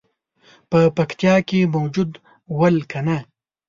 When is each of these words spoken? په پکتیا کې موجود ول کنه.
په 0.69 0.79
پکتیا 0.97 1.35
کې 1.47 1.59
موجود 1.75 2.11
ول 2.59 2.77
کنه. 2.91 3.17